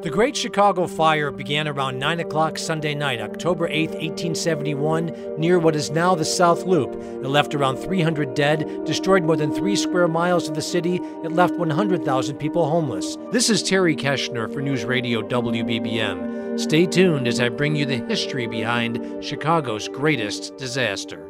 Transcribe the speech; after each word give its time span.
The 0.00 0.10
Great 0.10 0.36
Chicago 0.36 0.86
Fire 0.86 1.32
began 1.32 1.66
around 1.66 1.98
9 1.98 2.20
o'clock 2.20 2.56
Sunday 2.56 2.94
night, 2.94 3.20
October 3.20 3.66
8, 3.66 3.90
1871, 3.90 5.34
near 5.36 5.58
what 5.58 5.74
is 5.74 5.90
now 5.90 6.14
the 6.14 6.24
South 6.24 6.62
Loop. 6.62 6.94
It 6.94 7.26
left 7.26 7.52
around 7.52 7.78
300 7.78 8.32
dead, 8.34 8.84
destroyed 8.84 9.24
more 9.24 9.34
than 9.34 9.52
three 9.52 9.74
square 9.74 10.06
miles 10.06 10.48
of 10.48 10.54
the 10.54 10.62
city. 10.62 11.00
It 11.24 11.32
left 11.32 11.56
100,000 11.56 12.36
people 12.36 12.70
homeless. 12.70 13.18
This 13.32 13.50
is 13.50 13.60
Terry 13.60 13.96
Keshner 13.96 14.52
for 14.52 14.62
News 14.62 14.84
Radio 14.84 15.20
WBBM. 15.20 16.60
Stay 16.60 16.86
tuned 16.86 17.26
as 17.26 17.40
I 17.40 17.48
bring 17.48 17.74
you 17.74 17.84
the 17.84 18.04
history 18.06 18.46
behind 18.46 19.24
Chicago's 19.24 19.88
greatest 19.88 20.56
disaster. 20.58 21.28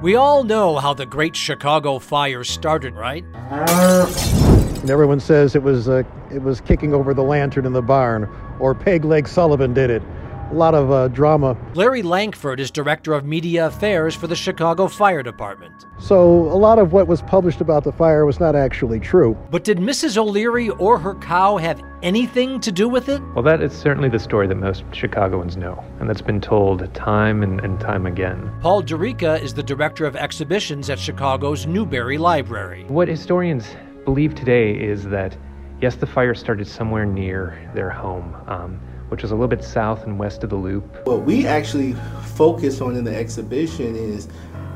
We 0.00 0.14
all 0.14 0.44
know 0.44 0.78
how 0.78 0.94
the 0.94 1.06
Great 1.06 1.34
Chicago 1.34 1.98
Fire 1.98 2.44
started, 2.44 2.94
right? 2.94 3.24
Uh, 3.50 4.49
And 4.80 4.90
everyone 4.90 5.20
says 5.20 5.54
it 5.54 5.62
was 5.62 5.88
uh, 5.88 6.04
it 6.32 6.42
was 6.42 6.60
kicking 6.60 6.94
over 6.94 7.12
the 7.12 7.22
lantern 7.22 7.66
in 7.66 7.74
the 7.74 7.82
barn, 7.82 8.28
or 8.58 8.74
Peg 8.74 9.04
Leg 9.04 9.28
Sullivan 9.28 9.74
did 9.74 9.90
it. 9.90 10.02
A 10.50 10.54
lot 10.54 10.74
of 10.74 10.90
uh, 10.90 11.06
drama. 11.08 11.56
Larry 11.74 12.02
Langford 12.02 12.58
is 12.58 12.72
director 12.72 13.12
of 13.12 13.24
media 13.24 13.66
affairs 13.66 14.16
for 14.16 14.26
the 14.26 14.34
Chicago 14.34 14.88
Fire 14.88 15.22
Department. 15.22 15.86
So 16.00 16.18
a 16.50 16.58
lot 16.58 16.80
of 16.80 16.92
what 16.92 17.06
was 17.06 17.22
published 17.22 17.60
about 17.60 17.84
the 17.84 17.92
fire 17.92 18.26
was 18.26 18.40
not 18.40 18.56
actually 18.56 18.98
true. 18.98 19.38
But 19.52 19.62
did 19.62 19.78
Mrs. 19.78 20.16
O'Leary 20.16 20.70
or 20.70 20.98
her 20.98 21.14
cow 21.16 21.56
have 21.58 21.80
anything 22.02 22.58
to 22.62 22.72
do 22.72 22.88
with 22.88 23.08
it? 23.08 23.22
Well, 23.34 23.44
that 23.44 23.62
is 23.62 23.72
certainly 23.72 24.08
the 24.08 24.18
story 24.18 24.48
that 24.48 24.56
most 24.56 24.82
Chicagoans 24.92 25.56
know, 25.56 25.84
and 26.00 26.08
that's 26.08 26.22
been 26.22 26.40
told 26.40 26.92
time 26.94 27.44
and, 27.44 27.60
and 27.60 27.78
time 27.78 28.06
again. 28.06 28.50
Paul 28.60 28.82
Durica 28.82 29.40
is 29.40 29.54
the 29.54 29.62
director 29.62 30.04
of 30.04 30.16
exhibitions 30.16 30.90
at 30.90 30.98
Chicago's 30.98 31.64
Newberry 31.64 32.18
Library. 32.18 32.86
What 32.88 33.06
historians 33.06 33.68
believe 34.04 34.34
today 34.34 34.72
is 34.72 35.04
that, 35.04 35.36
yes, 35.80 35.96
the 35.96 36.06
fire 36.06 36.34
started 36.34 36.66
somewhere 36.66 37.06
near 37.06 37.70
their 37.74 37.90
home, 37.90 38.36
um, 38.46 38.80
which 39.08 39.24
is 39.24 39.30
a 39.30 39.34
little 39.34 39.48
bit 39.48 39.64
south 39.64 40.04
and 40.04 40.18
west 40.18 40.44
of 40.44 40.50
the 40.50 40.56
loop. 40.56 41.06
What 41.06 41.22
we 41.24 41.46
actually 41.46 41.94
focus 42.34 42.80
on 42.80 42.96
in 42.96 43.04
the 43.04 43.14
exhibition 43.14 43.96
is 43.96 44.28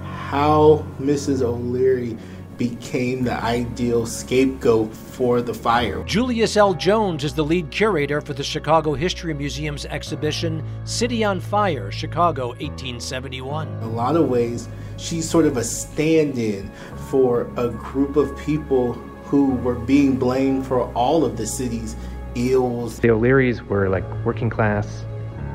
how 0.02 0.84
Mrs. 1.00 1.42
O'Leary 1.42 2.16
became 2.58 3.24
the 3.24 3.34
ideal 3.42 4.06
scapegoat 4.06 4.94
for 4.94 5.42
the 5.42 5.54
fire. 5.54 6.04
Julius 6.04 6.56
L. 6.56 6.74
Jones 6.74 7.24
is 7.24 7.34
the 7.34 7.42
lead 7.42 7.70
curator 7.70 8.20
for 8.20 8.32
the 8.32 8.44
Chicago 8.44 8.94
History 8.94 9.34
Museum's 9.34 9.86
exhibition 9.86 10.64
City 10.84 11.24
on 11.24 11.40
Fire, 11.40 11.90
Chicago 11.90 12.48
1871. 12.48 13.68
In 13.68 13.82
a 13.82 13.88
lot 13.88 14.16
of 14.16 14.28
ways, 14.28 14.68
she's 14.96 15.28
sort 15.28 15.46
of 15.46 15.56
a 15.56 15.64
stand 15.64 16.38
in 16.38 16.70
for 17.10 17.50
a 17.56 17.68
group 17.70 18.16
of 18.16 18.36
people 18.38 18.94
who 19.34 19.46
were 19.56 19.74
being 19.74 20.16
blamed 20.16 20.64
for 20.64 20.82
all 20.92 21.24
of 21.24 21.36
the 21.36 21.44
city's 21.44 21.96
ills. 22.36 23.00
The 23.00 23.10
O'Learys 23.10 23.64
were 23.64 23.88
like 23.88 24.04
working 24.24 24.48
class 24.48 25.04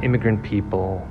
immigrant 0.03 0.43
people, 0.43 1.07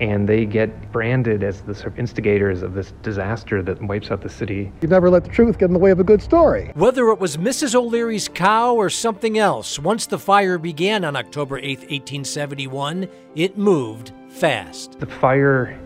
and 0.00 0.26
they 0.26 0.46
get 0.46 0.90
branded 0.92 1.42
as 1.42 1.60
the 1.60 1.74
sort 1.74 1.88
of 1.88 1.98
instigators 1.98 2.62
of 2.62 2.72
this 2.72 2.94
disaster 3.02 3.62
that 3.62 3.82
wipes 3.82 4.10
out 4.10 4.22
the 4.22 4.30
city. 4.30 4.72
You 4.80 4.88
never 4.88 5.10
let 5.10 5.24
the 5.24 5.30
truth 5.30 5.58
get 5.58 5.66
in 5.66 5.74
the 5.74 5.78
way 5.78 5.90
of 5.90 6.00
a 6.00 6.04
good 6.04 6.22
story. 6.22 6.70
Whether 6.74 7.08
it 7.10 7.18
was 7.18 7.36
Mrs. 7.36 7.74
O'Leary's 7.74 8.28
cow 8.28 8.74
or 8.74 8.88
something 8.88 9.36
else, 9.36 9.78
once 9.78 10.06
the 10.06 10.18
fire 10.18 10.56
began 10.56 11.04
on 11.04 11.16
October 11.16 11.58
8, 11.58 11.80
1871, 11.80 13.08
it 13.34 13.58
moved 13.58 14.12
fast. 14.30 14.98
The 15.00 15.06
fire 15.06 15.78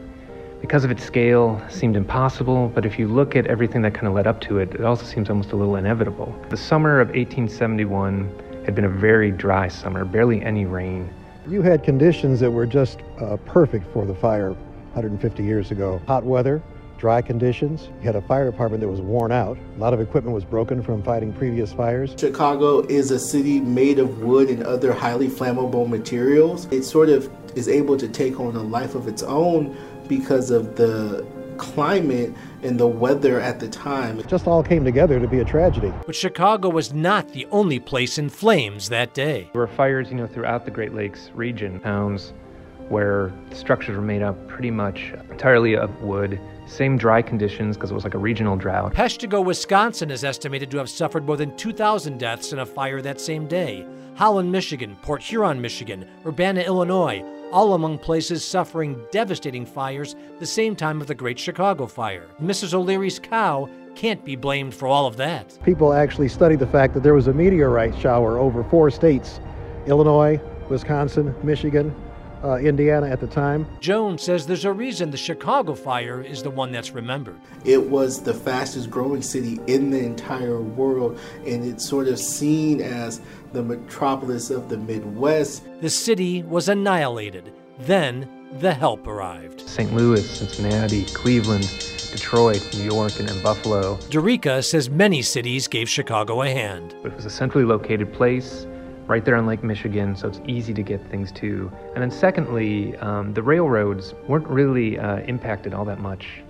because 0.60 0.84
of 0.84 0.90
its 0.90 1.02
scale, 1.02 1.60
seemed 1.68 1.96
impossible, 1.96 2.70
but 2.74 2.84
if 2.84 2.98
you 2.98 3.08
look 3.08 3.34
at 3.34 3.46
everything 3.46 3.82
that 3.82 3.94
kind 3.94 4.06
of 4.06 4.12
led 4.12 4.26
up 4.26 4.40
to 4.42 4.58
it, 4.58 4.74
it 4.74 4.84
also 4.84 5.04
seems 5.04 5.30
almost 5.30 5.52
a 5.52 5.56
little 5.56 5.76
inevitable. 5.76 6.34
The 6.50 6.56
summer 6.56 7.00
of 7.00 7.08
1871 7.08 8.62
had 8.64 8.74
been 8.74 8.84
a 8.84 8.90
very 8.90 9.30
dry 9.30 9.68
summer, 9.68 10.04
barely 10.04 10.42
any 10.42 10.66
rain. 10.66 11.12
You 11.48 11.62
had 11.62 11.82
conditions 11.82 12.40
that 12.40 12.50
were 12.50 12.66
just 12.66 13.00
uh, 13.20 13.38
perfect 13.38 13.90
for 13.92 14.04
the 14.04 14.14
fire 14.14 14.50
150 14.92 15.42
years 15.42 15.70
ago. 15.70 16.00
Hot 16.06 16.24
weather, 16.24 16.62
dry 16.98 17.22
conditions. 17.22 17.88
You 18.00 18.06
had 18.06 18.16
a 18.16 18.20
fire 18.20 18.48
department 18.50 18.82
that 18.82 18.88
was 18.88 19.00
worn 19.00 19.32
out. 19.32 19.56
A 19.76 19.78
lot 19.78 19.94
of 19.94 20.00
equipment 20.00 20.34
was 20.34 20.44
broken 20.44 20.82
from 20.82 21.02
fighting 21.02 21.32
previous 21.32 21.72
fires. 21.72 22.14
Chicago 22.18 22.80
is 22.88 23.10
a 23.10 23.18
city 23.18 23.58
made 23.60 23.98
of 23.98 24.20
wood 24.20 24.50
and 24.50 24.62
other 24.64 24.92
highly 24.92 25.28
flammable 25.28 25.88
materials. 25.88 26.66
It 26.70 26.82
sort 26.82 27.08
of 27.08 27.30
is 27.56 27.68
able 27.68 27.96
to 27.96 28.06
take 28.06 28.38
on 28.38 28.54
a 28.54 28.62
life 28.62 28.94
of 28.94 29.08
its 29.08 29.22
own 29.22 29.76
because 30.10 30.50
of 30.50 30.74
the 30.74 31.24
climate 31.56 32.34
and 32.62 32.80
the 32.80 32.86
weather 32.86 33.38
at 33.40 33.60
the 33.60 33.68
time. 33.68 34.18
It 34.18 34.26
just 34.26 34.46
all 34.48 34.62
came 34.62 34.84
together 34.84 35.20
to 35.20 35.28
be 35.28 35.38
a 35.38 35.44
tragedy. 35.44 35.92
But 36.04 36.16
Chicago 36.16 36.68
was 36.68 36.92
not 36.92 37.28
the 37.28 37.46
only 37.52 37.78
place 37.78 38.18
in 38.18 38.28
flames 38.28 38.88
that 38.88 39.14
day. 39.14 39.48
There 39.52 39.60
were 39.60 39.68
fires, 39.68 40.10
you 40.10 40.16
know, 40.16 40.26
throughout 40.26 40.64
the 40.64 40.70
Great 40.72 40.94
Lakes 40.94 41.30
region, 41.32 41.78
towns 41.80 42.32
where 42.88 43.32
structures 43.52 43.94
were 43.94 44.02
made 44.02 44.20
up 44.20 44.48
pretty 44.48 44.72
much 44.72 45.12
entirely 45.30 45.76
of 45.76 46.02
wood. 46.02 46.40
Same 46.70 46.96
dry 46.96 47.20
conditions 47.20 47.76
because 47.76 47.90
it 47.90 47.94
was 47.94 48.04
like 48.04 48.14
a 48.14 48.18
regional 48.18 48.56
drought. 48.56 48.94
Peshtigo, 48.94 49.44
Wisconsin 49.44 50.08
is 50.10 50.22
estimated 50.22 50.70
to 50.70 50.78
have 50.78 50.88
suffered 50.88 51.26
more 51.26 51.36
than 51.36 51.56
2,000 51.56 52.16
deaths 52.16 52.52
in 52.52 52.60
a 52.60 52.66
fire 52.66 53.02
that 53.02 53.20
same 53.20 53.48
day. 53.48 53.84
Holland, 54.14 54.52
Michigan, 54.52 54.96
Port 55.02 55.20
Huron, 55.20 55.60
Michigan, 55.60 56.08
Urbana, 56.24 56.60
Illinois, 56.60 57.24
all 57.50 57.74
among 57.74 57.98
places 57.98 58.44
suffering 58.44 59.04
devastating 59.10 59.66
fires 59.66 60.14
the 60.38 60.46
same 60.46 60.76
time 60.76 61.00
of 61.00 61.08
the 61.08 61.14
Great 61.14 61.40
Chicago 61.40 61.86
Fire. 61.86 62.28
Mrs. 62.40 62.72
O'Leary's 62.72 63.18
cow 63.18 63.68
can't 63.96 64.24
be 64.24 64.36
blamed 64.36 64.72
for 64.72 64.86
all 64.86 65.06
of 65.06 65.16
that. 65.16 65.58
People 65.64 65.92
actually 65.92 66.28
studied 66.28 66.60
the 66.60 66.66
fact 66.68 66.94
that 66.94 67.02
there 67.02 67.14
was 67.14 67.26
a 67.26 67.32
meteorite 67.32 67.98
shower 67.98 68.38
over 68.38 68.62
four 68.62 68.90
states 68.92 69.40
Illinois, 69.86 70.40
Wisconsin, 70.68 71.34
Michigan, 71.42 71.92
uh, 72.44 72.56
Indiana 72.56 73.08
at 73.08 73.20
the 73.20 73.26
time. 73.26 73.66
Jones 73.80 74.22
says 74.22 74.46
there's 74.46 74.64
a 74.64 74.72
reason 74.72 75.10
the 75.10 75.16
Chicago 75.16 75.74
fire 75.74 76.22
is 76.22 76.42
the 76.42 76.50
one 76.50 76.72
that's 76.72 76.92
remembered. 76.92 77.38
It 77.64 77.82
was 77.82 78.22
the 78.22 78.34
fastest 78.34 78.90
growing 78.90 79.22
city 79.22 79.60
in 79.66 79.90
the 79.90 79.98
entire 79.98 80.60
world, 80.60 81.18
and 81.46 81.64
it's 81.64 81.86
sort 81.86 82.08
of 82.08 82.18
seen 82.18 82.80
as 82.80 83.20
the 83.52 83.62
metropolis 83.62 84.50
of 84.50 84.68
the 84.68 84.78
Midwest. 84.78 85.64
The 85.80 85.90
city 85.90 86.42
was 86.42 86.68
annihilated. 86.68 87.52
Then 87.80 88.28
the 88.58 88.74
help 88.74 89.06
arrived. 89.06 89.60
St. 89.68 89.92
Louis, 89.94 90.28
Cincinnati, 90.28 91.04
Cleveland, 91.06 91.68
Detroit, 92.10 92.68
New 92.74 92.82
York, 92.82 93.18
and 93.20 93.28
then 93.28 93.40
Buffalo. 93.42 93.96
Durica 94.10 94.64
says 94.64 94.90
many 94.90 95.22
cities 95.22 95.68
gave 95.68 95.88
Chicago 95.88 96.42
a 96.42 96.48
hand. 96.48 96.94
It 97.04 97.14
was 97.14 97.24
a 97.24 97.30
centrally 97.30 97.64
located 97.64 98.12
place 98.12 98.66
right 99.10 99.24
there 99.24 99.34
on 99.34 99.44
Lake 99.44 99.64
Michigan, 99.64 100.14
so 100.14 100.28
it's 100.28 100.40
easy 100.46 100.72
to 100.72 100.84
get 100.84 101.04
things 101.10 101.32
to. 101.32 101.70
And 101.94 102.02
then, 102.02 102.12
secondly, 102.12 102.96
um, 102.98 103.34
the 103.34 103.42
railroads 103.42 104.14
weren't 104.28 104.46
really 104.46 105.00
uh, 105.00 105.16
impacted 105.22 105.74
all 105.74 105.84
that 105.86 105.98
much 105.98 106.42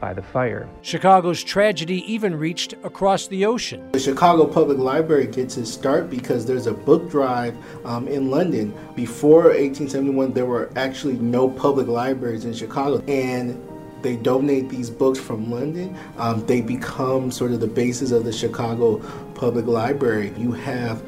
by 0.00 0.12
the 0.12 0.22
fire. 0.22 0.68
Chicago's 0.82 1.44
tragedy 1.44 2.12
even 2.12 2.34
reached 2.34 2.72
across 2.82 3.28
the 3.28 3.46
ocean. 3.46 3.92
The 3.92 4.00
Chicago 4.00 4.46
Public 4.46 4.78
Library 4.78 5.28
gets 5.28 5.56
its 5.56 5.72
start 5.72 6.10
because 6.10 6.44
there's 6.44 6.66
a 6.66 6.74
book 6.74 7.08
drive 7.08 7.56
um, 7.84 8.08
in 8.08 8.30
London. 8.30 8.74
Before 8.96 9.44
1871, 9.44 10.32
there 10.32 10.46
were 10.46 10.72
actually 10.74 11.14
no 11.14 11.48
public 11.48 11.86
libraries 11.86 12.44
in 12.44 12.52
Chicago. 12.52 13.00
And 13.06 13.60
they 14.02 14.16
donate 14.16 14.68
these 14.68 14.90
books 14.90 15.18
from 15.18 15.50
London. 15.50 15.96
Um, 16.16 16.44
they 16.46 16.60
become 16.60 17.30
sort 17.30 17.52
of 17.52 17.60
the 17.60 17.66
basis 17.68 18.10
of 18.10 18.24
the 18.24 18.32
Chicago 18.32 18.98
Public 19.34 19.66
Library. 19.66 20.32
You 20.36 20.52
have 20.52 21.02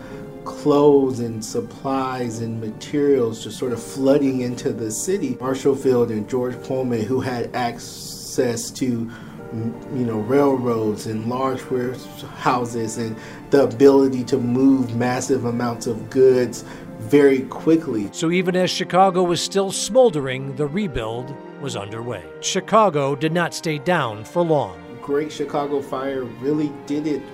clothes 0.44 1.20
and 1.20 1.44
supplies 1.44 2.40
and 2.40 2.60
materials 2.60 3.44
just 3.44 3.58
sort 3.58 3.72
of 3.72 3.82
flooding 3.82 4.40
into 4.40 4.72
the 4.72 4.90
city. 4.90 5.36
Marshall 5.40 5.74
Field 5.74 6.10
and 6.10 6.28
George 6.28 6.60
Pullman, 6.62 7.02
who 7.02 7.20
had 7.20 7.54
access 7.54 8.70
to 8.70 9.10
you 9.52 10.04
know 10.06 10.20
railroads 10.20 11.06
and 11.06 11.28
large 11.28 11.62
warehouses 11.70 12.98
and 12.98 13.16
the 13.50 13.64
ability 13.64 14.22
to 14.24 14.38
move 14.38 14.94
massive 14.94 15.44
amounts 15.44 15.86
of 15.86 16.08
goods 16.08 16.64
very 16.98 17.40
quickly. 17.42 18.08
So 18.12 18.30
even 18.30 18.54
as 18.54 18.70
Chicago 18.70 19.22
was 19.22 19.40
still 19.40 19.72
smoldering, 19.72 20.54
the 20.56 20.66
rebuild 20.66 21.34
was 21.60 21.74
underway. 21.74 22.24
Chicago 22.40 23.16
did 23.16 23.32
not 23.32 23.54
stay 23.54 23.78
down 23.78 24.24
for 24.24 24.44
long. 24.44 24.78
Great 25.02 25.32
Chicago 25.32 25.80
Fire 25.80 26.24
really 26.24 26.72
didn't 26.86 27.24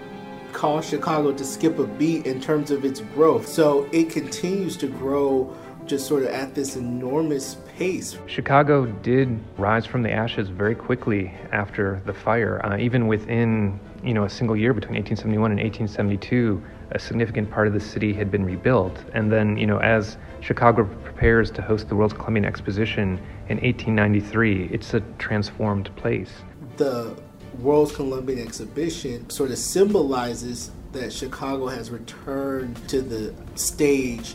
cause 0.56 0.88
Chicago 0.88 1.32
to 1.32 1.44
skip 1.44 1.79
a 1.79 1.87
beat 1.87 2.25
in 2.25 2.41
terms 2.41 2.70
of 2.70 2.82
its 2.82 3.00
growth. 3.14 3.47
So 3.47 3.87
it 3.93 4.08
continues 4.08 4.79
to 4.79 4.87
grow 4.88 5.55
just 5.85 6.06
sort 6.06 6.23
of 6.23 6.31
at 6.31 6.55
this 6.55 6.76
enormous 6.76 7.58
pace. 7.76 8.17
Chicago 8.26 8.87
did 8.87 9.38
rise 9.58 9.85
from 9.85 10.03
the 10.03 10.11
ashes 10.11 10.49
very 10.49 10.75
quickly 10.75 11.32
after 11.53 12.00
the 12.06 12.14
fire. 12.14 12.64
Uh, 12.64 12.79
even 12.79 13.06
within 13.06 13.79
you 14.03 14.14
know 14.14 14.25
a 14.25 14.31
single 14.31 14.56
year 14.56 14.73
between 14.73 14.94
1871 14.94 15.50
and 15.50 15.61
1872, 15.61 16.62
a 16.93 16.99
significant 16.99 17.50
part 17.50 17.67
of 17.67 17.75
the 17.75 17.81
city 17.81 18.14
had 18.14 18.31
been 18.31 18.44
rebuilt. 18.44 18.99
And 19.12 19.31
then 19.31 19.58
you 19.58 19.67
know 19.67 19.79
as 19.81 20.17
Chicago 20.41 20.85
prepares 21.05 21.50
to 21.50 21.61
host 21.61 21.91
the 21.91 21.97
World's 21.97 22.14
Columbian 22.14 22.47
Exposition 22.47 23.20
in 23.50 23.58
1893, 23.58 24.70
it's 24.73 24.94
a 24.94 25.00
transformed 25.19 25.94
place. 25.97 26.32
The 26.79 27.14
World's 27.61 27.94
Columbian 27.94 28.38
Exhibition 28.38 29.29
sort 29.31 29.50
of 29.50 29.58
symbolizes 29.58 30.70
that 30.93 31.12
Chicago 31.12 31.67
has 31.67 31.91
returned 31.91 32.76
to 32.88 33.00
the 33.03 33.35
stage 33.55 34.35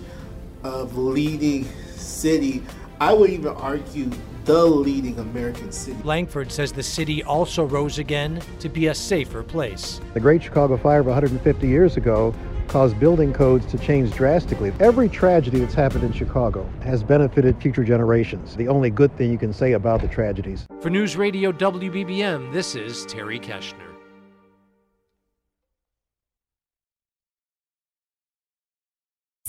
of 0.63 0.97
leading 0.97 1.65
city. 1.95 2.63
I 3.00 3.13
would 3.13 3.29
even 3.29 3.53
argue 3.53 4.12
the 4.45 4.65
leading 4.65 5.19
American 5.19 5.71
city. 5.71 5.97
Langford 6.03 6.51
says 6.51 6.71
the 6.71 6.83
city 6.83 7.23
also 7.23 7.63
rose 7.63 8.00
again 8.00 8.41
to 8.59 8.69
be 8.69 8.88
a 8.88 8.95
safer 8.95 9.44
place. 9.44 10.01
The 10.13 10.19
Great 10.19 10.44
Chicago 10.44 10.77
Fire 10.77 11.01
of 11.01 11.07
150 11.07 11.68
years 11.68 11.97
ago 11.97 12.33
caused 12.71 12.97
building 13.01 13.33
codes 13.33 13.65
to 13.65 13.77
change 13.77 14.13
drastically. 14.13 14.71
Every 14.79 15.09
tragedy 15.09 15.59
that's 15.59 15.73
happened 15.73 16.06
in 16.06 16.13
Chicago 16.13 16.68
has 16.83 17.03
benefited 17.03 17.62
future 17.62 17.83
generations. 17.83 18.56
The 18.56 18.69
only 18.69 18.89
good 18.89 19.15
thing 19.18 19.29
you 19.29 19.38
can 19.38 19.51
say 19.51 19.73
about 19.73 20.01
the 20.01 20.07
tragedies. 20.07 20.68
For 20.79 20.89
News 20.89 21.18
Radio 21.18 21.51
WBBM, 21.51 22.53
this 22.53 22.75
is 22.75 23.06
Terry 23.07 23.39
Keshner. 23.39 23.90